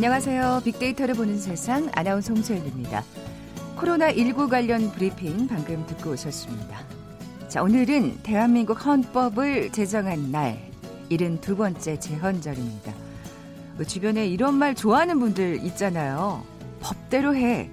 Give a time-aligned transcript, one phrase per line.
[0.00, 0.62] 안녕하세요.
[0.64, 3.04] 빅데이터를 보는 세상 아나운서 홍소연입니다.
[3.76, 6.80] 코로나19 관련 브리핑 방금 듣고 오셨습니다.
[7.48, 10.58] 자, 오늘은 대한민국 헌법을 제정한 날,
[11.10, 12.94] 72번째 제헌절입니다.
[13.86, 16.46] 주변에 이런 말 좋아하는 분들 있잖아요.
[16.80, 17.70] 법대로 해.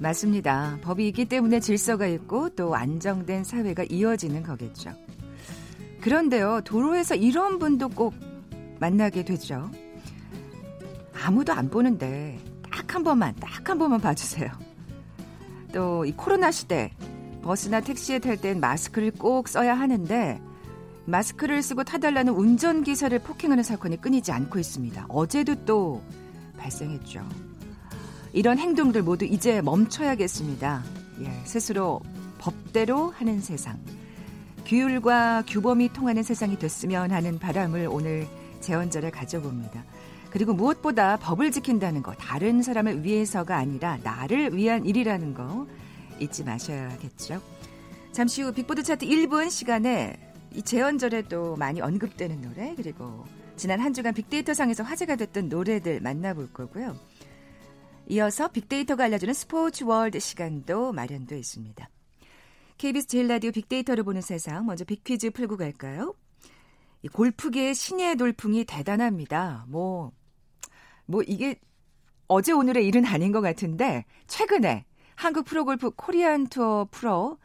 [0.00, 0.80] 맞습니다.
[0.82, 4.90] 법이 있기 때문에 질서가 있고 또 안정된 사회가 이어지는 거겠죠.
[6.02, 8.12] 그런데요, 도로에서 이런 분도 꼭
[8.80, 9.70] 만나게 되죠.
[11.24, 12.38] 아무도 안 보는데
[12.70, 14.50] 딱 한 번만, 딱 한 번만 봐주세요.
[15.72, 16.92] 또 이 코로나 시대
[17.42, 20.40] 버스나 택시에 탈 땐 마스크를 꼭 써야 하는데
[21.06, 25.06] 마스크를 쓰고 타달라는 운전기사를 폭행하는 사건이 끊이지 않고 있습니다.
[25.08, 26.02] 어제도 또
[26.58, 27.26] 발생했죠.
[28.32, 30.82] 이런 행동들 모두 이제 멈춰야겠습니다.
[31.22, 32.00] 예, 스스로
[32.38, 33.78] 법대로 하는 세상.
[34.64, 38.26] 규율과 규범이 통하는 세상이 됐으면 하는 바람을 오늘
[38.60, 39.84] 제헌절에 가져봅니다.
[40.32, 45.66] 그리고 무엇보다 법을 지킨다는 거, 다른 사람을 위해서가 아니라 나를 위한 일이라는 거
[46.20, 47.42] 잊지 마셔야겠죠.
[48.12, 50.18] 잠시 후 빅보드 차트 1분 시간에
[50.54, 56.00] 이 제헌절에 또 많이 언급되는 노래 그리고 지난 한 주간 빅데이터 상에서 화제가 됐던 노래들
[56.00, 56.96] 만나볼 거고요.
[58.08, 61.88] 이어서 빅데이터가 알려주는 스포츠 월드 시간도 마련되어 있습니다.
[62.78, 66.14] KBS 제일 라디오 빅데이터를 보는 세상 먼저 빅퀴즈 풀고 갈까요?
[67.02, 69.66] 이 골프계의 신예 돌풍이 대단합니다.
[69.68, 70.12] 뭐,
[71.12, 71.56] 뭐 이게
[72.26, 77.36] 어제 오늘의 일은 아닌 것 같은데 최근에 한국 프로골프 코리안 투어 프로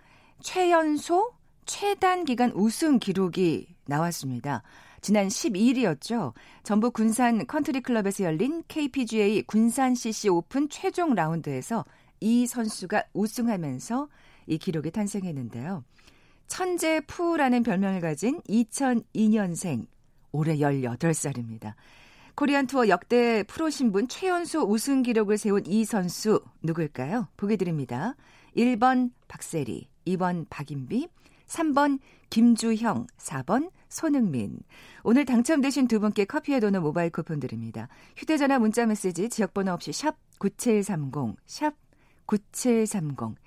[0.42, 1.34] 최연소
[1.66, 4.64] 최단 기간 우승 기록이 나왔습니다.
[5.02, 6.34] 지난 12일이었죠.
[6.64, 11.84] 전북 군산 컨트리 클럽에서 열린 KPGA 군산 CC 오픈 최종 라운드에서
[12.22, 14.08] 이 선수가 우승하면서
[14.48, 15.84] 이 기록이 탄생했는데요.
[16.48, 19.88] 천재 푸라는 별명을 가진 2002년생
[20.32, 21.74] 올해 18살입니다.
[22.38, 27.30] 코리안 투어 역대 프로 신분 최연소 우승 기록을 세운 이 선수 누굴까요?
[27.36, 28.14] 보기 드립니다.
[28.56, 31.08] 1번 박세리, 2번 박인비,
[31.48, 31.98] 3번
[32.30, 34.60] 김주형, 4번 손흥민.
[35.02, 37.88] 오늘 당첨되신 두 분께 커피에 도는 모바일 쿠폰 드립니다.
[38.16, 41.74] 휴대전화 문자 메시지 지역번호 없이 샵 9730, 샵
[42.28, 43.47] 9730.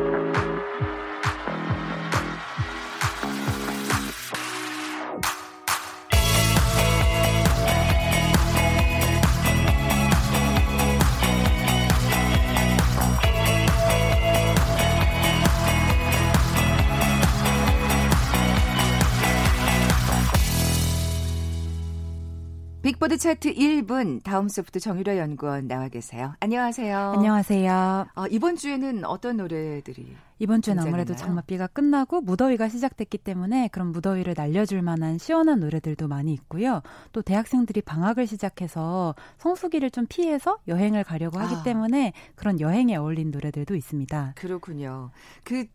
[22.81, 26.33] 빅보드 차트 1분 다음 소프트 정유라 연구원 나와 계세요.
[26.39, 26.97] 안녕하세요.
[27.15, 28.07] 안녕하세요.
[28.15, 34.33] 어, 이번 주에는 어떤 노래들이 이번 주는 아무래도 장맛비가 끝나고 무더위가 시작됐기 때문에 그런 무더위를
[34.35, 36.81] 날려줄 만한 시원한 노래들도 많이 있고요.
[37.11, 41.63] 또 대학생들이 방학을 시작해서 성수기를 좀 피해서 여행을 가려고 하기 아.
[41.63, 44.33] 때문에 그런 여행에 어울린 노래들도 있습니다.
[44.35, 45.11] 그렇군요.
[45.43, 45.67] 그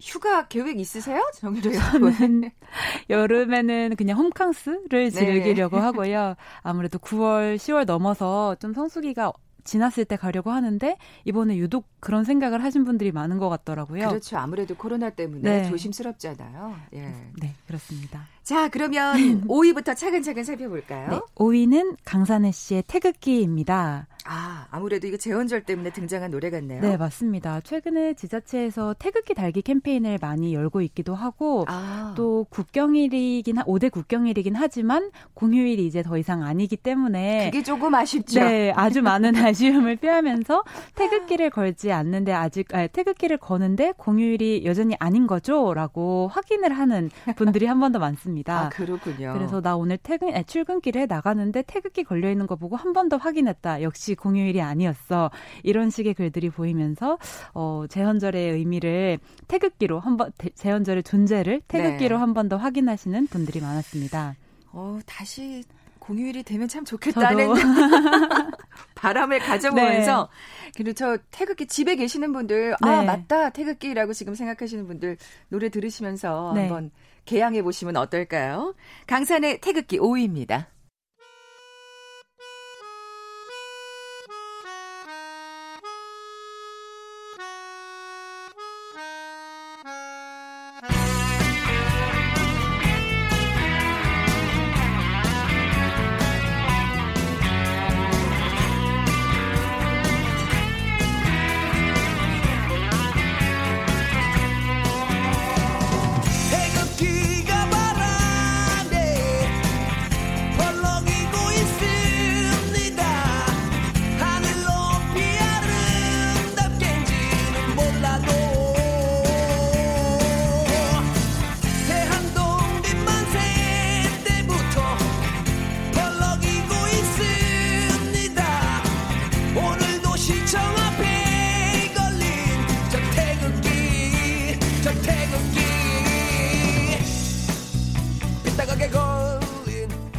[0.00, 1.20] 휴가 계획 있으세요?
[1.34, 2.50] 정유로 저는
[3.10, 5.10] 여름에는 그냥 홈캉스를 네.
[5.10, 5.82] 즐기려고 네.
[5.82, 6.34] 하고요.
[6.62, 9.32] 아무래도 9월, 10월 넘어서 좀 성수기가
[9.68, 14.08] 지났을 때 가려고 하는데 이번에 유독 그런 생각을 하신 분들이 많은 것 같더라고요.
[14.08, 14.38] 그렇죠.
[14.38, 15.68] 아무래도 코로나 때문에 네.
[15.68, 16.74] 조심스럽잖아요.
[16.94, 17.14] 예.
[17.40, 18.26] 네, 그렇습니다.
[18.42, 19.14] 자, 그러면
[19.46, 21.10] 5위부터 차근차근 살펴볼까요?
[21.10, 24.06] 네, 5위는 강산혜 씨의 태극기입니다.
[24.24, 26.80] 아, 아무래도 이거 재원절 때문에 등장한 노래 같네요.
[26.80, 27.60] 네, 맞습니다.
[27.60, 32.14] 최근에 지자체에서 태극기 달기 캠페인을 많이 열고 있기도 하고 아.
[32.16, 38.40] 또 국경일이긴 5대 국경일이긴 하지만 공휴일이 이제 더 이상 아니기 때문에 그게 조금 아쉽죠.
[38.40, 40.64] 네, 아주 많은 아쉬움을 표하면서
[40.94, 47.78] 태극기를 걸지 않는데 아직 아니, 태극기를 거는데 공휴일이 여전히 아닌 거죠라고 확인을 하는 분들이 한
[47.78, 48.66] 번 더 많습니다.
[48.66, 49.32] 아, 그렇군요.
[49.34, 53.16] 그래서 나 오늘 퇴근 아니, 출근길에 나가는데 태극기 걸려 있는 거 보고 한 번 더
[53.16, 53.80] 확인했다.
[53.82, 55.30] 역시 공휴일이 아니었어.
[55.62, 57.18] 이런 식의 글들이 보이면서
[57.54, 62.20] 어, 재헌절의 의미를 태극기로 한번 재헌절의 존재를 태극기로 네.
[62.20, 64.36] 한번 더 확인하시는 분들이 많았습니다.
[64.72, 65.64] 어, 다시
[65.98, 67.48] 공휴일이 되면 참 좋겠다는
[68.94, 70.70] 바람을 가져보면서 네.
[70.76, 72.92] 그리고 저 태극기 집에 계시는 분들 아, 네.
[72.92, 75.18] 아 맞다 태극기라고 지금 생각하시는 분들
[75.48, 76.62] 노래 들으시면서 네.
[76.62, 76.90] 한번
[77.26, 78.74] 개양해 보시면 어떨까요?
[79.06, 80.66] 강산의 태극기 5위입니다.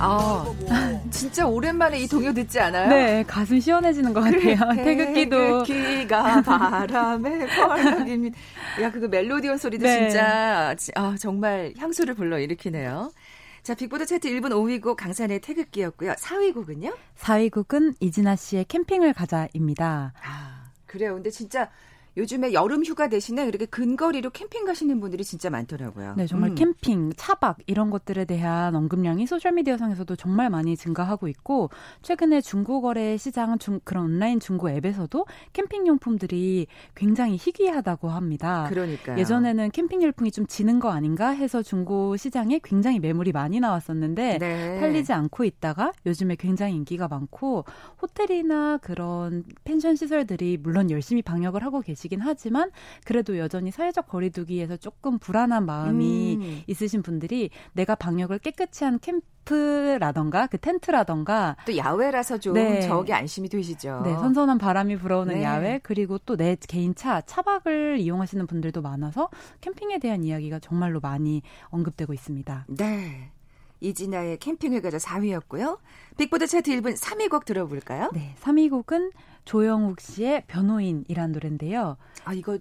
[0.01, 0.45] 아,
[1.11, 2.87] 진짜 오랜만에 이 동요 듣지 않아요?
[2.89, 4.57] 네, 가슴 시원해지는 것 같아요.
[4.75, 5.63] 태극기도.
[5.63, 8.37] 태극기가 바람에 벌렁입니다.
[8.81, 10.09] 야, 그거 멜로디언 소리도 네.
[10.09, 13.11] 진짜 아, 정말 향수를 불러 일으키네요.
[13.61, 16.13] 자, 빅보드 차트 1분 5위 곡 강산의 태극기였고요.
[16.13, 16.93] 4위 곡은요?
[17.19, 20.13] 4위 곡은 이진아 씨의 캠핑을 가자입니다.
[20.23, 21.13] 아, 그래요.
[21.15, 21.69] 근데 진짜
[22.19, 26.15] 요즘에 여름 휴가 대신에 이렇게 근거리로 캠핑 가시는 분들이 진짜 많더라고요.
[26.17, 26.55] 네, 정말 음.
[26.55, 31.69] 캠핑, 차박 이런 것들에 대한 언급량이 소셜 미디어 상에서도 정말 많이 증가하고 있고
[32.01, 38.65] 최근에 중고 거래 시장 중, 그런 온라인 중고 앱에서도 캠핑 용품들이 굉장히 희귀하다고 합니다.
[38.67, 44.39] 그러니까 예전에는 캠핑 열풍이 좀 지는 거 아닌가 해서 중고 시장에 굉장히 매물이 많이 나왔었는데
[44.39, 44.79] 네.
[44.79, 47.63] 팔리지 않고 있다가 요즘에 굉장히 인기가 많고
[48.01, 52.71] 호텔이나 그런 펜션 시설들이 물론 열심히 방역을 하고 계시 계시긴 하지만
[53.05, 56.63] 그래도 여전히 사회적 거리두기에서 조금 불안한 마음이 음.
[56.67, 62.81] 있으신 분들이 내가 방역을 깨끗이 한 캠프라던가 그 텐트라던가 또 야외라서 좀 네.
[62.81, 64.01] 저기 안심이 되시죠.
[64.03, 65.43] 네, 선선한 바람이 불어오는 네.
[65.43, 69.29] 야외 그리고 또 내 개인 차 차박을 이용하시는 분들도 많아서
[69.59, 72.65] 캠핑에 대한 이야기가 정말로 많이 언급되고 있습니다.
[72.69, 73.31] 네.
[73.81, 75.79] 이진아의 캠핑을 가자 4위였고요.
[76.17, 78.09] 빅보드 차트 1분 3위 곡 들어볼까요?
[78.13, 79.11] 네, 3위 곡은
[79.45, 81.97] 조영욱 씨의 변호인이란 노래인데요.
[82.25, 82.57] 아, 이거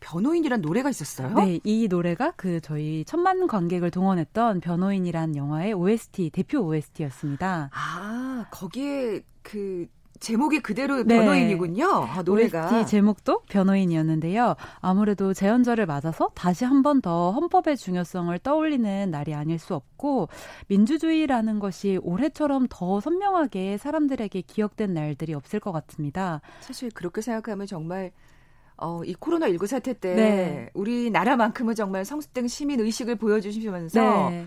[0.00, 1.34] 변호인이란 노래가 있었어요?
[1.34, 7.70] 네, 이 노래가 그 저희 천만 관객을 동원했던 변호인이란 영화의 OST 대표 OST였습니다.
[7.72, 9.86] 아, 거기에 그
[10.20, 11.16] 제목이 그대로 네.
[11.18, 11.86] 변호인이군요.
[11.86, 12.66] 아, 노래가.
[12.70, 14.54] OST 제목도 변호인이었는데요.
[14.80, 20.28] 아무래도 재연절을 맞아서 다시 한 번 더 헌법의 중요성을 떠올리는 날이 아닐 수 없고
[20.68, 26.40] 민주주의라는 것이 올해처럼 더 선명하게 사람들에게 기억된 날들이 없을 것 같습니다.
[26.60, 28.12] 사실 그렇게 생각하면 정말
[28.76, 30.70] 어, 이 코로나 19 사태 때 네.
[30.74, 34.46] 우리나라만큼은 정말 성숙된 시민 의식을 보여주시면서 네.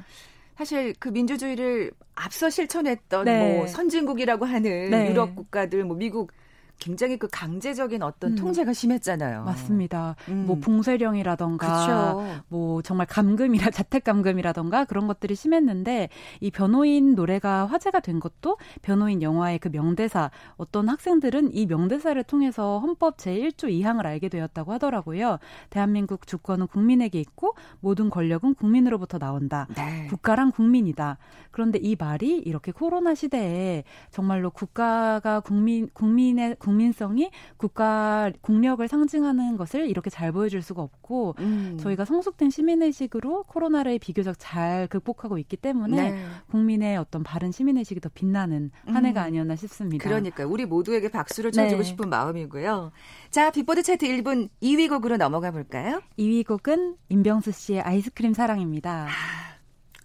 [0.57, 3.57] 사실 그 민주주의를 앞서 실천했던 네.
[3.57, 5.09] 뭐 선진국이라고 하는 네.
[5.09, 6.31] 유럽 국가들, 뭐 미국
[6.79, 8.35] 굉장히 그 강제적인 어떤 음.
[8.35, 9.43] 통제가 심했잖아요.
[9.43, 10.15] 맞습니다.
[10.29, 10.45] 음.
[10.47, 12.43] 뭐 봉쇄령이라던가 그쵸.
[12.47, 16.09] 뭐 정말 감금이라 자택 감금이라던가 그런 것들이 심했는데
[16.39, 22.79] 이 변호인 노래가 화제가 된 것도 변호인 영화의 그 명대사 어떤 학생들은 이 명대사를 통해서
[22.79, 25.39] 헌법 제1조 2항을 알게 되었다고 하더라고요.
[25.69, 29.67] 대한민국 주권은 국민에게 있고 모든 권력은 국민으로부터 나온다.
[29.75, 30.07] 네.
[30.07, 31.17] 국가랑 국민이다.
[31.51, 39.87] 그런데 이 말이 이렇게 코로나 시대에 정말로 국가가 국민 국민의 국민성이 국가 국력을 상징하는 것을
[39.89, 41.77] 이렇게 잘 보여줄 수가 없고 음.
[41.79, 46.25] 저희가 성숙된 시민의식으로 코로나를 비교적 잘 극복하고 있기 때문에 네.
[46.51, 49.27] 국민의 어떤 바른 시민의식이 더 빛나는 한 해가 음.
[49.27, 50.03] 아니었나 싶습니다.
[50.03, 51.83] 그러니까 우리 모두에게 박수를 쳐주고 네.
[51.83, 52.91] 싶은 마음이고요.
[53.31, 56.01] 자, 빅보드 차트 1분 2위 곡으로 넘어가 볼까요?
[56.19, 59.07] 2위 곡은 임병수 씨의 아이스크림 사랑입니다.
[59.07, 59.57] 아,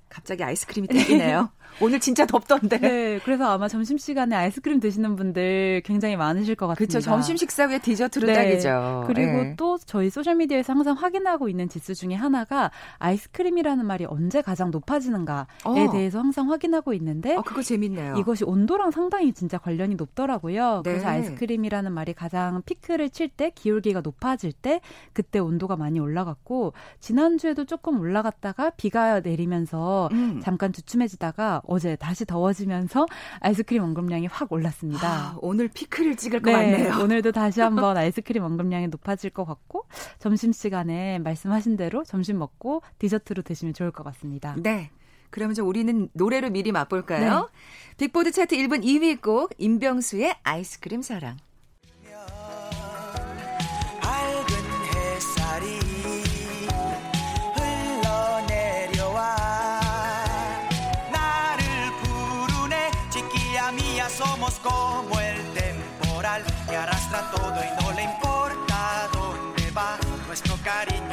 [0.09, 1.50] 갑자기 아이스크림이 땡기네요.
[1.80, 2.78] 오늘 진짜 덥던데.
[2.78, 6.92] 네, 그래서 아마 점심 시간에 아이스크림 드시는 분들 굉장히 많으실 것 같습니다.
[6.92, 7.00] 그렇죠.
[7.00, 8.34] 점심 식사 후에 디저트로 네.
[8.34, 9.04] 딱이죠.
[9.06, 9.54] 그리고 네.
[9.56, 15.46] 또 저희 소셜 미디어에서 항상 확인하고 있는 지수 중에 하나가 아이스크림이라는 말이 언제 가장 높아지는가에
[15.64, 15.90] 어.
[15.90, 18.16] 대해서 항상 확인하고 있는데 어, 그거 재밌네요.
[18.18, 20.82] 이것이 온도랑 상당히 진짜 관련이 높더라고요.
[20.84, 20.90] 네.
[20.90, 24.80] 그래서 아이스크림이라는 말이 가장 피크를 칠 때 기울기가 높아질 때
[25.14, 30.40] 그때 온도가 많이 올라갔고 지난주에도 조금 올라갔다가 비가 내리면서 음.
[30.42, 33.07] 잠깐 주춤해지다가 어제 다시 더워지면서
[33.40, 35.09] 아이스크림 언급량이 확 올랐습니다.
[35.09, 37.02] 아, 오늘 피크를 찍을 것 네, 같네요.
[37.02, 39.87] 오늘도 다시 한번 아이스크림 언급량이 높아질 것 같고
[40.19, 44.54] 점심 시간에 말씀하신 대로 점심 먹고 디저트로 드시면 좋을 것 같습니다.
[44.59, 44.90] 네.
[45.31, 47.40] 그러면 저 우리는 노래로 미리 맛볼까요?
[47.40, 47.97] 네.
[47.97, 51.38] 빅보드 차트 1분 2위 곡 임병수의 아이스크림 사랑.
[67.12, 69.99] Que arrastra todo y no le importa dónde va.
[70.26, 71.12] Nuestro cariño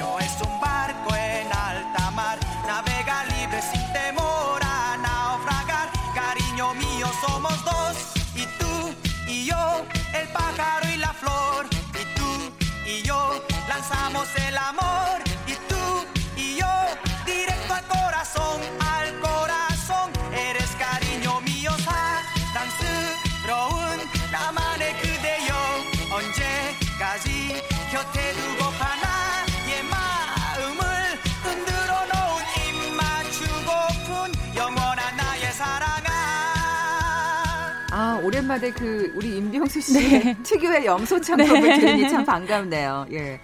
[38.49, 40.37] 오랜만에 그 우리 임병수 씨의 네.
[40.41, 41.79] 특유의 염소 창법을 네.
[41.79, 43.05] 들으니 참 반갑네요.
[43.11, 43.39] 예.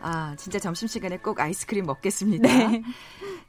[0.00, 2.48] 아, 진짜 점심시간에 꼭 아이스크림 먹겠습니다.
[2.48, 2.82] 네.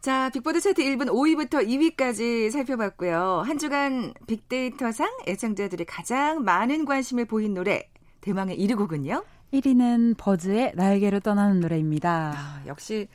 [0.02, 3.44] 자, 빅보드 차트 1분 5위부터 2위까지 살펴봤고요.
[3.46, 7.88] 한 주간 빅데이터상 애청자들이 가장 많은 관심을 보인 노래
[8.20, 9.24] 대망의 1위 곡은요?
[9.54, 12.34] 1위는 버즈의 날개로 떠나는 노래입니다.
[12.36, 13.08] 아, 역시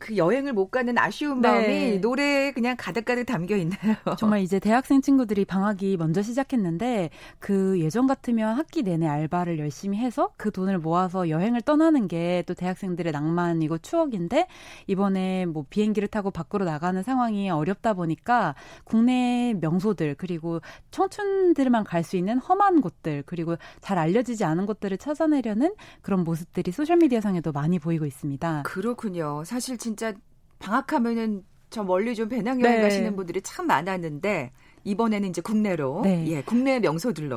[0.00, 1.48] 그 여행을 못 가는 아쉬운 네.
[1.48, 3.96] 마음이 노래에 그냥 가득가득 담겨 있나요?
[4.18, 10.30] 정말 이제 대학생 친구들이 방학이 먼저 시작했는데 그 예전 같으면 학기 내내 알바를 열심히 해서
[10.36, 14.46] 그 돈을 모아서 여행을 떠나는 게 또 대학생들의 낭만이고 추억인데
[14.86, 18.54] 이번에 뭐 비행기를 타고 밖으로 나가는 상황이 어렵다 보니까
[18.84, 25.74] 국내 명소들 그리고 청춘들만 갈 수 있는 험한 곳들 그리고 잘 알려지지 않은 곳들을 찾아내려는
[26.00, 28.62] 그런 모습들이 소셜 미디어 상에도 많이 보이고 있습니다.
[28.62, 29.44] 그렇군요.
[29.44, 30.12] 사실 진짜
[30.58, 32.82] 방학하면은 저 멀리 좀 배낭여행 네.
[32.82, 34.52] 가시는 분들이 참 많았는데
[34.84, 36.24] 이번에는 이제 국내로 네.
[36.28, 37.36] 예 국내 명소들로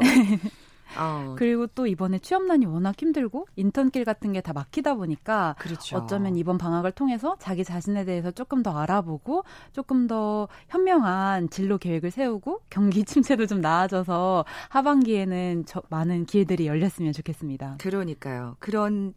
[0.97, 1.35] 어.
[1.37, 5.97] 그리고 또 이번에 취업난이 워낙 힘들고 인턴길 같은 게 다 막히다 보니까 그렇죠.
[5.97, 12.11] 어쩌면 이번 방학을 통해서 자기 자신에 대해서 조금 더 알아보고 조금 더 현명한 진로 계획을
[12.11, 17.77] 세우고 경기 침체도 좀 나아져서 하반기에는 저 많은 기회들이 열렸으면 좋겠습니다.
[17.79, 18.57] 그러니까요.
[18.59, 19.13] 그런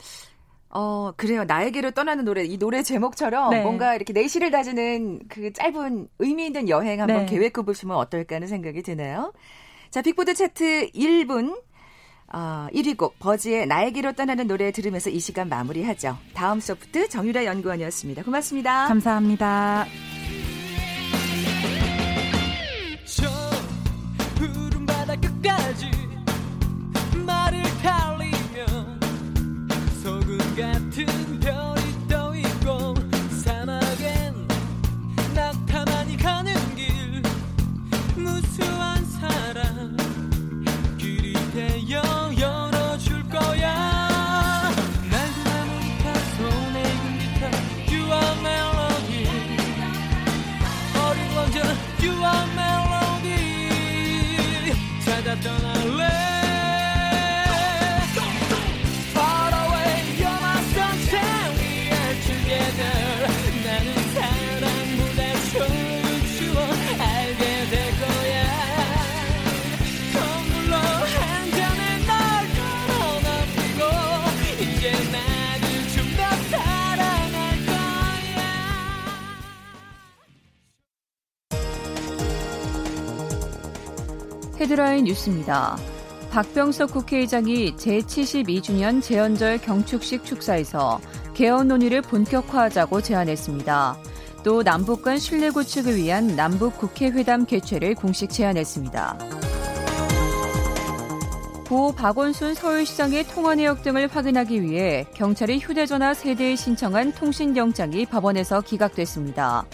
[0.78, 1.44] 어, 그래요.
[1.44, 2.44] 나에게로 떠나는 노래.
[2.44, 3.62] 이 노래 제목처럼 네.
[3.62, 7.26] 뭔가 이렇게 내실을 다지는 그 짧은 의미 있는 여행 한번 네.
[7.26, 9.32] 계획해 보시면 어떨까 하는 생각이 드네요.
[9.90, 11.58] 자, 빅보드 차트 1분
[12.30, 16.18] 어, 1위 곡 버즈의 나에게로 떠나는 노래 들으면서 이 시간 마무리하죠.
[16.34, 18.24] 다음 소프트 정유라 연구원이었습니다.
[18.24, 18.88] 고맙습니다.
[18.88, 19.86] 감사합니다.
[30.26, 31.06] 물 같은
[31.38, 32.94] 별이 떠 있고,
[33.30, 34.48] 사막엔
[35.32, 37.22] 나타나니 가는 길
[38.16, 38.75] 무슨
[84.66, 85.78] 헤드라인 뉴스입니다.
[86.32, 91.00] 박병석 국회의장이 제72주년 재연절 경축식 축사에서
[91.34, 93.96] 개헌 논의를 본격화하자고 제안했습니다.
[94.42, 99.18] 또 남북 간 신뢰 구축을 위한 남북 국회 회담 개최를 공식 제안했습니다.
[101.68, 109.64] 고 박원순 서울시장의 통화 내역 등을 확인하기 위해 경찰이 휴대전화 세대에 신청한 통신영장이 법원에서 기각됐습니다.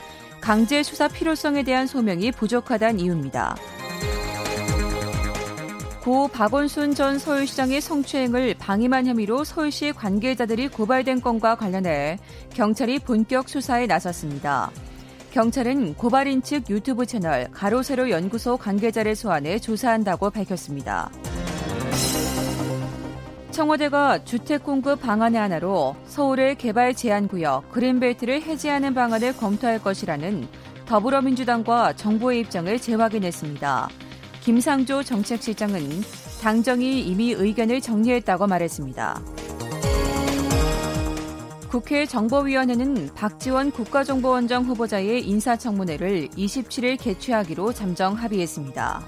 [0.43, 3.57] 강제 수사 필요성에 대한 소명이 부족하다는 이유입니다.
[6.03, 12.19] 고 박원순 전 서울시장의 성추행을 방임한 혐의로 서울시 관계자들이 고발된 건과 관련해
[12.53, 14.73] 경찰이 본격 수사에 나섰습니다.
[15.31, 21.09] 경찰은 고발인 측 유튜브 채널 가로세로 연구소 관계자를 소환해 조사한다고 밝혔습니다.
[23.53, 30.49] 청와대가 주택 공급 방안의 하나로 서울의 개발 제한 구역 그린벨트를 해제하는 방안을 검토할 것이라는
[30.85, 33.89] 더불어민주당과 정부의 입장을 재확인했습니다.
[34.45, 35.89] 김상조 정책실장은
[36.41, 39.23] 당정이 이미 의견을 정리했다고 말했습니다.
[41.69, 49.03] 국회 정보위원회는 박지원 국가정보원장 후보자의 인사청문회를 27일 개최하기로 잠정 합의했습니다.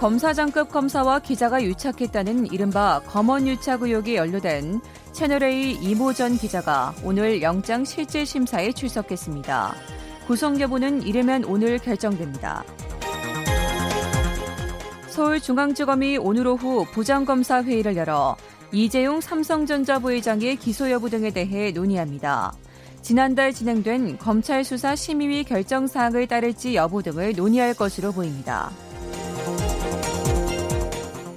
[0.00, 4.80] 검사장급 검사와 기자가 유착했다는 이른바 검언 유착 의혹이 연루된
[5.12, 9.74] 채널A 이모 전 기자가 오늘 영장 실질 심사에 출석했습니다.
[10.26, 12.64] 구성 여부는 이르면 오늘 결정됩니다.
[15.08, 18.36] 서울중앙지검이 오늘 오후 부장검사 회의를 열어
[18.72, 22.52] 이재용 삼성전자 부회장의 기소 여부 등에 대해 논의합니다.
[23.00, 28.70] 지난달 진행된 검찰 수사 심의위 결정 사항을 따를지 여부 등을 논의할 것으로 보입니다.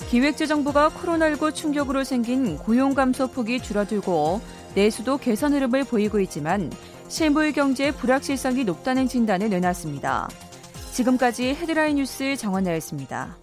[0.10, 4.42] 기획재정부가 코로나19 충격으로 생긴 고용 감소 폭이 줄어들고
[4.76, 6.70] 내수도 개선 흐름을 보이고 있지만
[7.08, 10.28] 실물 경제 불확실성이 높다는 진단을 내놨습니다.
[10.92, 13.38] 지금까지 헤드라인 뉴스 정원 나였습니다.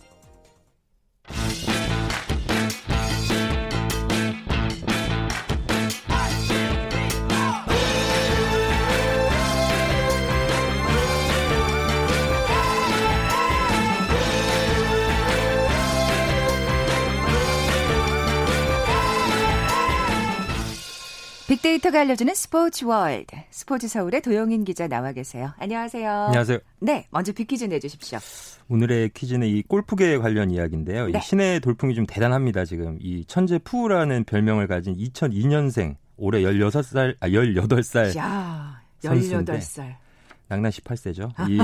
[21.48, 23.34] 빅데이터가 알려주는 스포츠 월드.
[23.50, 25.54] 스포츠 서울의 도영인 기자 나와 계세요.
[25.58, 26.24] 안녕하세요.
[26.26, 26.58] 안녕하세요.
[26.80, 28.18] 네, 먼저 빅퀴즈 내주십시오.
[28.68, 31.06] 오늘의 퀴즈는 이 골프계에 관련 이야기인데요.
[31.06, 31.18] 네.
[31.18, 32.98] 이 신예 돌풍이 좀 대단합니다, 지금.
[33.00, 38.14] 이 천재 푸우라는 별명을 가진 2002년생, 올해 16살, 아, 18살.
[38.18, 39.96] 야, 18살.
[40.48, 41.30] 낭랑 18세죠.
[41.48, 41.58] 이,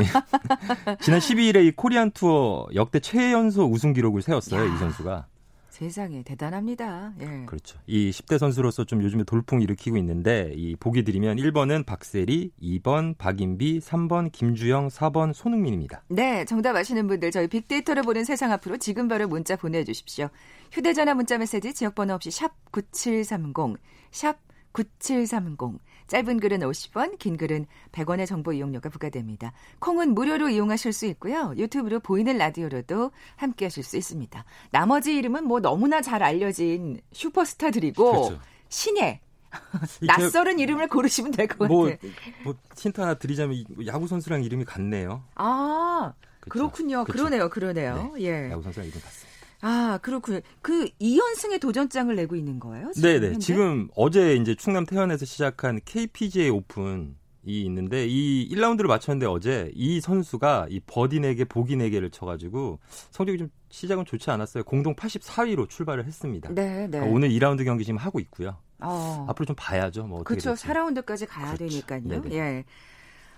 [1.02, 4.74] 지난 12일에 이 코리안 투어 역대 최연소 우승 기록을 세웠어요, 야.
[4.74, 5.26] 이 선수가.
[5.75, 7.14] 세상에 대단합니다.
[7.21, 7.47] 예.
[7.47, 7.81] 그렇죠.
[7.88, 13.81] 이 10대 선수로서 좀 요즘에 돌풍 일으키고 있는데 이 보기 드리면 1번은 박세리, 2번 박인비,
[13.81, 16.04] 3번 김주영, 4번 손흥민입니다.
[16.07, 20.28] 네, 정답 아시는 분들 저희 빅데이터를 보는 세상 앞으로 지금 바로 문자 보내 주십시오.
[20.71, 23.76] 휴대 전화 문자 메시지 지역 번호 없이 샵 9730,
[24.12, 24.38] 샵
[24.71, 25.81] 9730.
[26.06, 29.52] 짧은 글은 50원, 긴 글은 100원의 정보 이용료가 부과됩니다.
[29.78, 31.54] 콩은 무료로 이용하실 수 있고요.
[31.56, 34.44] 유튜브로 보이는 라디오로도 함께 하실 수 있습니다.
[34.70, 38.40] 나머지 이름은 뭐 너무나 잘 알려진 슈퍼스타들이고 그렇죠.
[38.68, 39.20] 신예
[40.02, 42.12] 낯설은 이름을 고르시면 될것 뭐, 같아요.
[42.42, 45.23] 뭐 힌트 하나 드리자면 야구 선수랑 이름이 같네요.
[45.36, 46.50] 아 그렇죠.
[46.50, 47.04] 그렇군요.
[47.04, 47.25] 그렇죠.
[47.25, 47.49] 그러네요.
[47.50, 48.12] 그러네요.
[48.17, 48.25] 네.
[48.25, 48.50] 예.
[48.50, 49.33] 야구 선수랑 이름 같습니다.
[49.60, 50.40] 아, 그렇군요.
[50.62, 52.90] 그 2연승의 도전장을 내고 있는 거예요?
[53.00, 53.38] 네, 네.
[53.38, 60.00] 지금 어제 이제 충남 태안에서 시작한 KPGA 오픈 이 있는데 이 1라운드를 마쳤는데 어제 이
[60.00, 62.78] 선수가 이 버디 4개, 보기 4개를 쳐가지고
[63.10, 64.64] 성적이 좀 시작은 좋지 않았어요.
[64.64, 66.49] 공동 84위로 출발을 했습니다.
[66.54, 66.88] 네, 네.
[66.88, 68.56] 그러니까 오늘 2라운드 경기 지금 하고 있고요.
[68.80, 69.26] 어.
[69.28, 70.06] 앞으로 좀 봐야죠.
[70.06, 70.54] 뭐 그렇죠.
[70.54, 71.69] 4라운드까지 가야 그렇죠.
[71.69, 72.23] 되니까요.
[72.23, 72.36] 네네.
[72.36, 72.64] 예.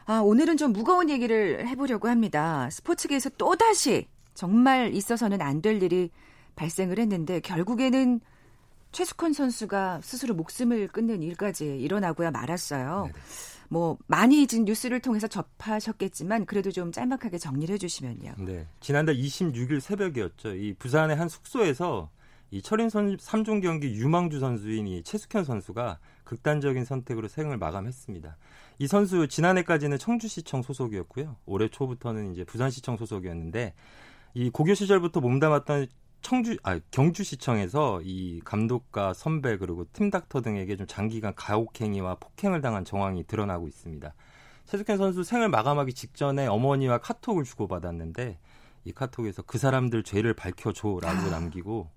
[0.04, 2.68] 아, 오늘은 좀 무거운 얘기를 해보려고 합니다.
[2.70, 6.10] 스포츠계에서 또다시 정말 있어서는 안 될 일이
[6.54, 8.20] 발생을 했는데 결국에는
[8.92, 13.06] 최숙헌 선수가 스스로 목숨을 끊는 일까지 일어나고야 말았어요.
[13.06, 13.18] 네네.
[13.68, 18.34] 뭐 많이 지금 뉴스를 통해서 접하셨겠지만 그래도 좀 짤막하게 정리를 해주시면요.
[18.38, 20.54] 네, 지난달 26일 새벽이었죠.
[20.54, 22.10] 이 부산의 한 숙소에서
[22.52, 28.36] 이 철인 선 3종 경기 유망주 선수인 이 최숙현 선수가 극단적인 선택으로 생을 마감했습니다.
[28.78, 31.36] 이 선수 지난해까지는 청주시청 소속이었고요.
[31.44, 33.74] 올해 초부터는 이제 부산시청 소속이었는데
[34.38, 35.86] 이 고교 시절부터 몸담았던
[36.20, 42.60] 청주 아 경주 시청에서 이 감독과 선배 그리고 팀 닥터 등에게 좀 장기간 가혹행위와 폭행을
[42.60, 44.12] 당한 정황이 드러나고 있습니다.
[44.66, 48.38] 최숙현 선수 생을 마감하기 직전에 어머니와 카톡을 주고받았는데
[48.84, 51.30] 이 카톡에서 그 사람들 죄를 밝혀줘라고 아.
[51.30, 51.88] 남기고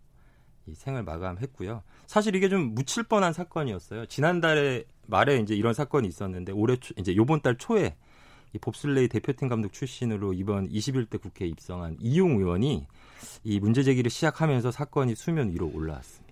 [0.67, 1.84] 이 생을 마감했고요.
[2.08, 4.06] 사실 이게 좀 묻힐 뻔한 사건이었어요.
[4.06, 7.97] 지난달에 말에 이제 이런 사건이 있었는데 올해 초, 이제 요번 달 초에
[8.53, 12.88] 이 봅슬레이 대표팀 감독 출신으로 이번 21대 국회에 입성한 이용 의원이
[13.43, 16.29] 이 문제 제기를 시작하면서 사건이 수면 위로 올라왔습니다.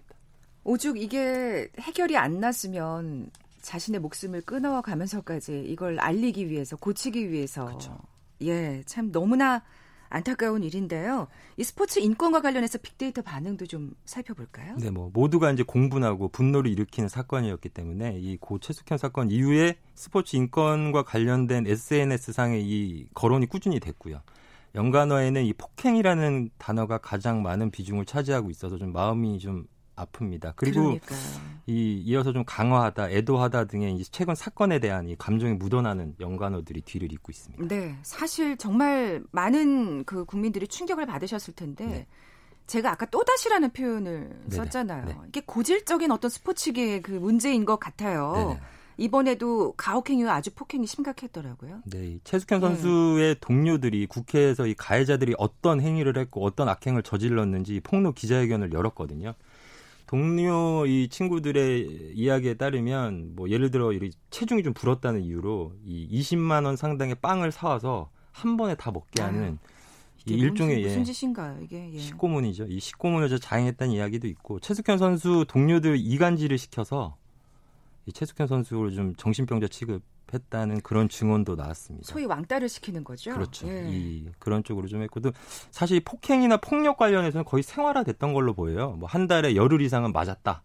[0.63, 3.29] 오죽 이게 해결이 안 났으면
[3.61, 7.97] 자신의 목숨을 끊어가면서까지 이걸 알리기 위해서 고치기 위해서 그쵸.
[8.41, 9.63] 예, 참 너무나
[10.09, 11.27] 안타까운 일인데요.
[11.57, 14.75] 이 스포츠 인권과 관련해서 빅데이터 반응도 좀 살펴볼까요?
[14.77, 20.35] 네, 뭐 모두가 이제 공분하고 분노를 일으키는 사건이었기 때문에 이 고 최숙현 사건 이후에 스포츠
[20.35, 24.21] 인권과 관련된 SNS 상의 이 거론이 꾸준히 됐고요.
[24.75, 29.65] 연관어에는 이 폭행이라는 단어가 가장 많은 비중을 차지하고 있어서 좀 마음이 좀
[29.97, 30.53] 아픕니다.
[30.55, 31.19] 그리고 그러니까요.
[31.65, 37.31] 이 이어서 좀 강화하다, 애도하다 등의 최근 사건에 대한 이 감정이 묻어나는 연관어들이 뒤를 잇고
[37.31, 37.67] 있습니다.
[37.67, 41.85] 네, 사실 정말 많은 그 국민들이 충격을 받으셨을 텐데.
[41.85, 42.07] 네.
[42.67, 44.55] 제가 아까 또다시라는 표현을 네네.
[44.57, 45.05] 썼잖아요.
[45.05, 45.15] 네.
[45.29, 48.33] 이게 고질적인 어떤 스포츠계의 그 문제인 것 같아요.
[48.35, 48.59] 네네.
[48.97, 51.83] 이번에도 가혹행위 와 아주 폭행이 심각했더라고요.
[51.85, 53.39] 네, 최숙현 선수의 네.
[53.39, 59.33] 동료들이 국회에서 이 가해자들이 어떤 행위를 했고 어떤 악행을 저질렀는지 폭로 기자회견을 열었거든요.
[60.07, 66.65] 동료 이 친구들의 이야기에 따르면 뭐 예를 들어 이 체중이 좀 불었다는 이유로 이 20만
[66.65, 69.67] 원 상당의 빵을 사와서 한 번에 다 먹게 하는 아,
[70.25, 71.99] 이 일종의 무슨, 무슨 짓인가요 이게 예.
[71.99, 72.65] 식고문이죠.
[72.69, 77.17] 이 식고문을 자행했다는 이야기도 있고 최숙현 선수 동료들 이간질을 시켜서
[78.05, 80.01] 이 최숙현 선수를 좀 정신병자 취급
[80.33, 82.05] 했다는 그런 증언도 나왔습니다.
[82.11, 83.33] 소위 왕따를 시키는 거죠.
[83.33, 83.67] 그렇죠.
[83.67, 83.87] 예.
[83.89, 85.31] 이 그런 쪽으로 좀 했고, 도
[85.71, 88.91] 사실 폭행이나 폭력 관련해서는 거의 생활화됐던 걸로 보여요.
[88.91, 90.63] 뭐 한 달에 열흘 이상은 맞았다.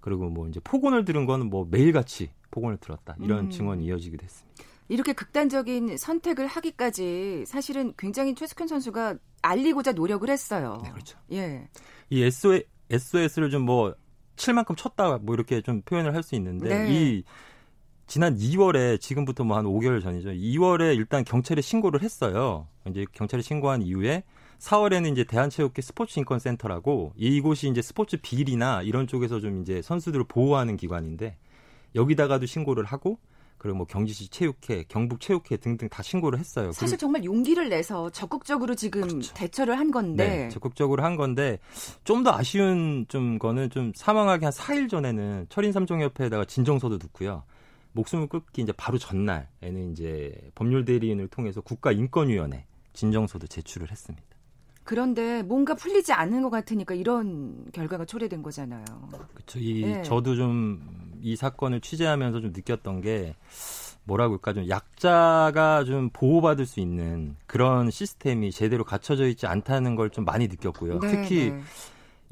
[0.00, 3.16] 그리고 뭐 이제 폭언을 들은 거는 뭐 매일같이 폭언을 들었다.
[3.20, 3.50] 이런 음.
[3.50, 4.64] 증언이 이어지기도 했습니다.
[4.88, 10.80] 이렇게 극단적인 선택을 하기까지 사실은 굉장히 최숙현 선수가 알리고자 노력을 했어요.
[10.84, 11.18] 네, 그렇죠.
[11.32, 11.68] 예.
[12.10, 13.94] 이 SOS, SOS를 좀 뭐
[14.36, 16.92] 칠만큼 쳤다 뭐 이렇게 좀 표현을 할 수 있는데 네.
[16.92, 17.24] 이
[18.06, 20.30] 지난 2월에 지금부터 뭐 한 5개월 전이죠.
[20.30, 22.66] 2월에 일단 경찰에 신고를 했어요.
[22.88, 24.22] 이제 경찰에 신고한 이후에
[24.58, 31.36] 4월에는 이제 대한체육회 스포츠인권센터라고 이곳이 이제 스포츠 비리나 이런 쪽에서 좀 이제 선수들을 보호하는 기관인데
[31.94, 33.18] 여기다가도 신고를 하고
[33.58, 36.70] 그리고 뭐 경기시 체육회, 경북 체육회 등등 다 신고를 했어요.
[36.72, 39.32] 사실 정말 용기를 내서 적극적으로 지금 그렇죠.
[39.32, 41.58] 대처를 한 건데 네, 적극적으로 한 건데
[42.04, 47.44] 좀 더 아쉬운 좀 거는 좀 사망하기 한 4일 전에는 철인 삼종협회에다가 진정서도 넣고요.
[47.94, 54.26] 목숨을 끊기 이제 바로 전날에는 이제 법률 대리인을 통해서 국가인권위원회 진정서도 제출을 했습니다.
[54.84, 58.84] 그런데 뭔가 풀리지 않는 것 같으니까 이런 결과가 초래된 거잖아요.
[59.32, 59.58] 그렇죠.
[59.58, 60.02] 이 네.
[60.02, 63.34] 저도 좀 이 사건을 취재하면서 좀 느꼈던 게
[64.04, 70.10] 뭐라고 할까 좀 약자가 좀 보호받을 수 있는 그런 시스템이 제대로 갖춰져 있지 않다는 걸
[70.10, 71.00] 좀 많이 느꼈고요.
[71.00, 71.62] 네, 특히 네.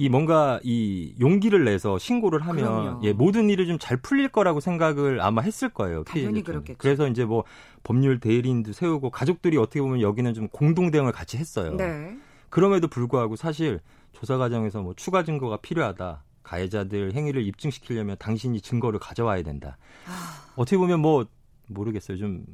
[0.03, 3.01] 이 뭔가 이 용기를 내서 신고를 하면 그럼요.
[3.05, 6.05] 예 모든 일이 좀 잘 풀릴 거라고 생각을 아마 했을 거예요.
[6.05, 6.79] 당연히 그렇겠죠.
[6.79, 7.45] 그래서 이제 뭐
[7.83, 11.75] 법률 대리인도 세우고 가족들이 어떻게 보면 여기는 좀 공동 대응을 같이 했어요.
[11.77, 12.17] 네.
[12.51, 13.81] 그럼에도 불구하고 사실
[14.13, 16.23] 조사 과정에서 뭐 추가 증거가 필요하다.
[16.43, 19.79] 가해자들 행위를 입증시키려면 당신이 증거를 가져와야 된다.
[20.07, 20.53] 아...
[20.57, 21.27] 어떻게 보면 뭐
[21.69, 22.19] 모르겠어요.
[22.19, 22.45] 좀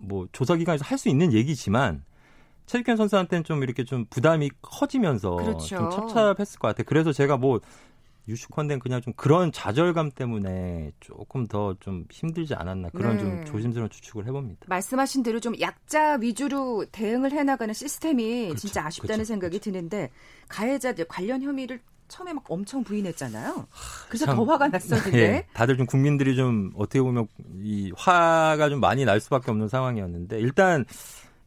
[0.00, 2.02] 뭐 조사 기관에서 할 수 있는 얘기지만
[2.70, 5.76] 최익현 선수한테는 좀 이렇게 좀 부담이 커지면서 그렇죠.
[5.76, 6.84] 좀 찹찹했을 것 같아요.
[6.86, 7.58] 그래서 제가 뭐
[8.28, 13.22] 유슈컨대는 그냥 좀 그런 좌절감 때문에 조금 더 좀 힘들지 않았나 그런 네.
[13.22, 14.66] 좀 조심스러운 추측을 해봅니다.
[14.68, 18.60] 말씀하신 대로 좀 약자 위주로 대응을 해나가는 시스템이 그렇죠.
[18.60, 19.24] 진짜 아쉽다는 그렇죠.
[19.28, 19.64] 생각이 그렇죠.
[19.72, 20.10] 드는데
[20.48, 23.66] 가해자들 관련 혐의를 처음에 막 엄청 부인했잖아요.
[24.08, 25.18] 그래서 참, 더 화가 났었는데.
[25.18, 27.26] 예, 다들 좀 국민들이 좀 어떻게 보면
[27.62, 30.84] 이 화가 좀 많이 날 수밖에 없는 상황이었는데 일단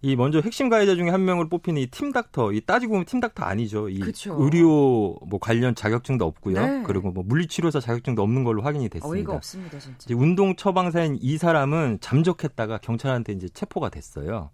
[0.06, 3.88] 이 먼저 핵심 가해자 중에 한 명으로 뽑히는 이 팀닥터, 이 따지고 보면 팀닥터 아니죠.
[3.88, 4.36] 이 그쵸.
[4.38, 6.60] 의료 뭐 관련 자격증도 없고요.
[6.60, 6.84] 네.
[6.86, 9.18] 그리고 뭐 물리치료사 자격증도 없는 걸로 확인이 됐습니다.
[9.18, 10.14] 어이가 없습니다, 진짜.
[10.14, 14.50] 운동 처방사인 이 사람은 잠적했다가 경찰한테 이제 체포가 됐어요.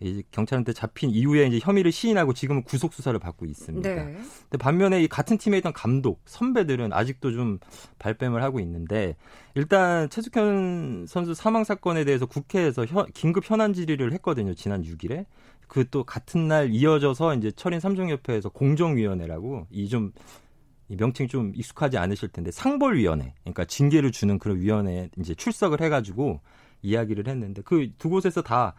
[0.00, 3.88] 이 경찰한테 잡힌 이후에 이제 혐의를 시인하고 지금은 구속 수사를 받고 있습니다.
[3.88, 4.04] 네.
[4.04, 7.58] 근데 반면에 이 같은 팀에 있던 감독 선배들은 아직도 좀
[7.98, 9.16] 발뺌을 하고 있는데
[9.54, 14.54] 일단 최숙현 선수 사망 사건에 대해서 국회에서 현, 긴급 현안 질의를 했거든요.
[14.54, 15.26] 지난 6일에.
[15.66, 20.10] 그 또 같은 날 이어져서 이제 철인 삼종협회에서 공정위원회라고 이좀이
[20.88, 26.40] 명칭이 좀 익숙하지 않으실 텐데 상벌위원회, 그러니까 징계를 주는 그런 위원회에 이제 출석을 해가지고
[26.82, 28.74] 이야기를 했는데 그 두 곳에서 다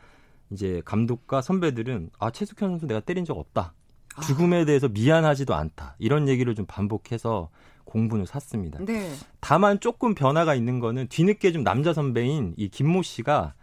[0.51, 3.73] 이제 감독과 선배들은 아 최숙현 선수 내가 때린 적 없다.
[4.15, 4.21] 아.
[4.21, 5.95] 죽음에 대해서 미안하지도 않다.
[5.99, 7.49] 이런 얘기를 좀 반복해서
[7.85, 8.79] 공분을 샀습니다.
[8.83, 9.11] 네.
[9.39, 13.53] 다만 조금 변화가 있는 거는 뒤늦게 좀 남자 선배인 이 김모 씨가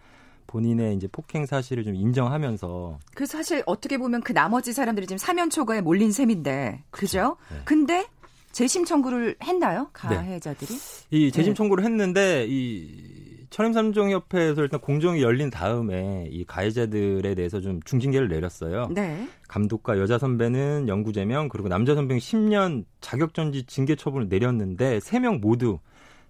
[0.46, 5.50] 본인의 이제 폭행 사실을 좀 인정하면서 그 사실 어떻게 보면 그 나머지 사람들이 지금 사면
[5.50, 7.36] 초과에 몰린 셈인데 그죠?
[7.50, 7.60] 네.
[7.64, 8.06] 근데
[8.52, 9.90] 재심 청구를 했나요?
[9.92, 10.72] 가해자들이?
[10.72, 11.06] 네.
[11.10, 11.56] 이 재심 네.
[11.56, 13.15] 청구를 했는데 이
[13.56, 18.88] 천임삼종협회에서 일단 공정이 열린 다음에 이 가해자들에 대해서 좀 중징계를 내렸어요.
[18.94, 19.26] 네.
[19.48, 25.78] 감독과 여자 선배는 영구제명 그리고 남자 선배는 10년 자격정지 징계 처분을 내렸는데 세 명 모두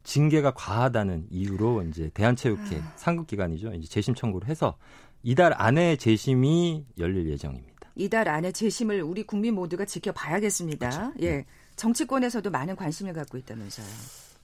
[0.05, 2.93] 징계가 과하다는 이유로 이제 대한체육회 아.
[2.95, 3.73] 상급기관이죠.
[3.75, 4.77] 이제 재심 청구를 해서
[5.25, 7.91] 이달 안에 재심이 열릴 예정입니다.
[7.97, 10.89] 이달 안에 재심을 우리 국민 모두가 지켜봐야겠습니다.
[10.89, 11.13] 그렇죠.
[11.23, 11.31] 예.
[11.39, 11.47] 네.
[11.75, 13.87] 정치권에서도 많은 관심을 갖고 있다면서요.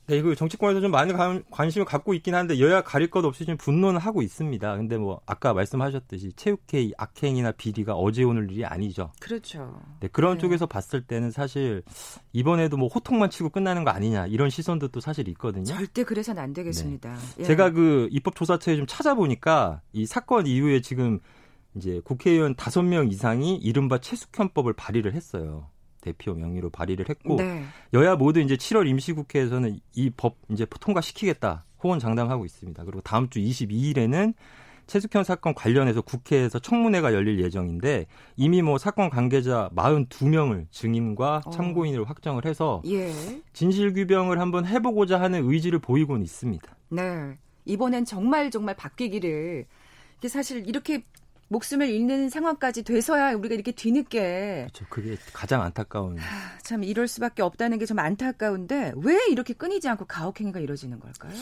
[0.06, 3.56] 네, 이거 정치권에서 좀 많은 관 심을 갖고 있긴 한데 여야 가릴 것 없이 좀
[3.56, 4.76] 분노는 하고 있습니다.
[4.76, 9.12] 근데 뭐 아까 말씀하셨듯이 체육회 악행이나 비리가 어제 오늘 일이 아니죠.
[9.20, 9.80] 그렇죠.
[10.00, 10.40] 네, 그런 네.
[10.40, 11.82] 쪽에서 봤을 때는 사실
[12.32, 15.64] 이번에도 뭐 호통만 치고 끝나는 거 아니냐 이런 시선도 또 사실 있거든요.
[15.64, 17.14] 절대 그래서는 안 되겠습니다.
[17.14, 17.20] 네.
[17.38, 17.44] 예.
[17.44, 21.20] 제가 그 입법조사처에 좀 찾아보니까 이 사건 이후에 지금
[21.76, 25.68] 이제 국회의원 다섯 명 이상이 이른바 최숙현법을 발의를 했어요.
[26.02, 27.64] 대표 명의로 발의를 했고 네.
[27.94, 32.84] 여야 모두 이제 7월 임시국회에서는 이 법 이제 통과시키겠다 호언장담하고 있습니다.
[32.84, 34.34] 그리고 다음 주 22일에는
[34.86, 41.50] 최숙현 사건 관련해서 국회에서 청문회가 열릴 예정인데 이미 뭐 사건 관계자 42명을 증인과 어.
[41.50, 42.06] 참고인으로 어.
[42.06, 43.10] 확정을 해서 예.
[43.52, 46.76] 진실 규명을 한번 해보고자 하는 의지를 보이고는 있습니다.
[46.90, 47.38] 네.
[47.64, 49.66] 이번엔 정말 정말 바뀌기를
[50.18, 51.04] 이게 사실 이렇게
[51.52, 54.86] 목숨을 잃는 상황까지 돼서야 우리가 이렇게 뒤늦게 그렇죠.
[54.88, 60.06] 그게 가장 안타까운 하, 참 이럴 수밖에 없다는 게 좀 안타까운데 왜 이렇게 끊이지 않고
[60.06, 61.32] 가혹행위가 이루어지는 걸까요?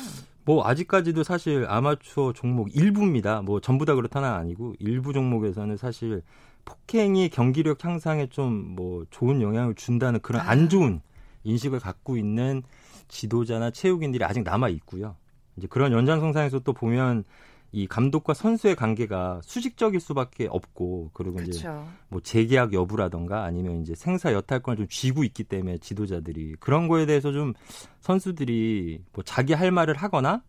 [0.44, 3.42] 뭐 아직까지도 사실 아마추어 종목 일부입니다.
[3.42, 6.22] 뭐 전부 다 그렇다는 아니고 일부 종목에서는 사실
[6.64, 10.68] 폭행이 경기력 향상에 좀 뭐 좋은 영향을 준다는 그런 안 아.
[10.68, 11.00] 좋은
[11.44, 12.62] 인식을 갖고 있는
[13.08, 15.16] 지도자나 체육인들이 아직 남아 있고요.
[15.56, 17.24] 이제 그런 연장성상에서 또 보면
[17.72, 21.50] 이 감독과 선수의 관계가 수직적일 수밖에 없고 그리고 그쵸.
[21.50, 21.68] 이제
[22.08, 27.32] 뭐 재계약 여부라던가 아니면 이제 생사 여탈권을 좀 쥐고 있기 때문에 지도자들이 그런 거에 대해서
[27.32, 27.54] 좀
[28.00, 30.42] 선수들이 뭐 자기 할 말을 하거나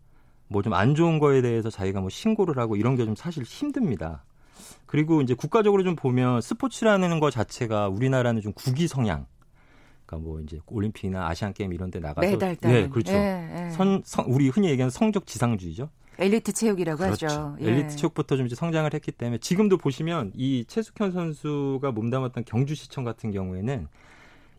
[0.48, 4.24] 뭐 좀 안 좋은 거에 대해서 자기가 뭐 신고를 하고 이런 게 좀 사실 힘듭니다.
[4.86, 9.26] 그리고 이제 국가적으로 좀 보면 스포츠라는 것 자체가 우리나라는 좀 국위 성향
[10.04, 13.12] 그러니까 뭐 이제 올림픽이나 아시안 게임 이런 데 나가서 메달 네, 그렇죠.
[13.14, 13.70] 예, 예.
[13.70, 15.88] 선, 성, 우리 흔히 얘기하는 성적 지상주의죠.
[16.22, 17.26] 엘리트 체육이라고 그렇죠.
[17.26, 17.56] 하죠.
[17.60, 17.68] 예.
[17.68, 23.30] 엘리트 체육부터 좀 이제 성장을 했기 때문에 지금도 보시면 이 최숙현 선수가 몸담았던 경주시청 같은
[23.30, 23.88] 경우에는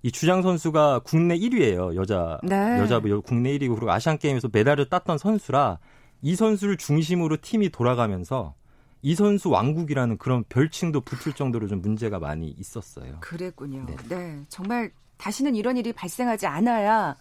[0.04, 1.96] 이 주장 선수가 국내 1위예요.
[1.96, 2.80] 여자 네.
[2.80, 5.80] 여자 국내 1위고 그리고 아시안 게임에서 메달을 땄던 선수라
[6.22, 8.54] 이 선수를 중심으로 팀이 돌아가면서
[9.02, 13.18] 이 선수 왕국이라는 그런 별칭도 붙을 정도로 좀 문제가 많이 있었어요.
[13.20, 13.86] 그랬군요.
[13.86, 13.96] 네.
[14.08, 14.46] 네.
[14.48, 17.16] 정말 다시는 이런 일이 발생하지 않아야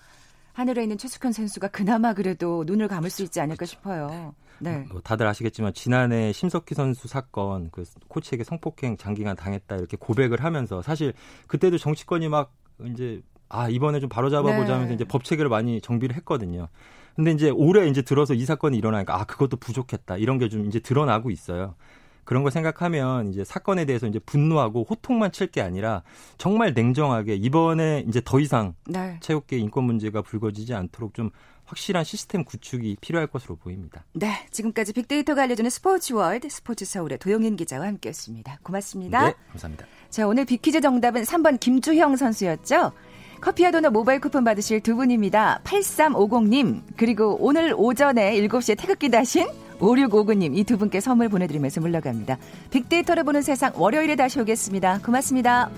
[0.52, 4.34] 하늘에 있는 최숙현 선수가 그나마 그래도 눈을 감을 수 있지 않을까 싶어요.
[4.58, 4.84] 네.
[4.90, 10.82] 뭐 다들 아시겠지만 지난해 심석희 선수 사건 그 코치에게 성폭행 장기간 당했다 이렇게 고백을 하면서
[10.82, 11.14] 사실
[11.48, 12.52] 그때도 정치권이 막
[12.86, 14.94] 이제 아 이번에 좀 바로잡아 보자면서 네.
[14.94, 16.68] 이제 법 체계를 많이 정비를 했거든요.
[17.16, 20.78] 근데 이제 올해 이제 들어서 이 사건이 일어나니까 아 그것도 부족했다 이런 게 좀 이제
[20.80, 21.74] 드러나고 있어요.
[22.24, 26.02] 그런 걸 생각하면 이제 사건에 대해서 이제 분노하고 호통만 칠 게 아니라
[26.38, 29.18] 정말 냉정하게 이번에 이제 더 이상 네.
[29.20, 31.30] 체육계 인권 문제가 불거지지 않도록 좀
[31.64, 34.04] 확실한 시스템 구축이 필요할 것으로 보입니다.
[34.12, 38.60] 네, 지금까지 빅데이터가 알려주는 스포츠 월드 스포츠 서울의 도영인 기자와 함께했습니다.
[38.62, 39.26] 고맙습니다.
[39.26, 39.86] 네, 감사합니다.
[40.10, 42.92] 자, 오늘 빅퀴즈 정답은 3번 김주형 선수였죠.
[43.40, 45.60] 커피와 도넛 모바일 쿠폰 받으실 두 분입니다.
[45.64, 49.48] 8350님, 그리고 오늘 오전에 7시에 태극기 다신
[49.82, 52.38] 5659님, 이 두 분께 선물 보내드리면서 물러갑니다.
[52.70, 55.00] 빅데이터를 보는 세상 월요일에 다시 오겠습니다.
[55.04, 55.70] 고맙습니다.